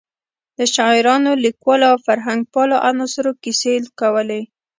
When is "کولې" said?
3.99-4.41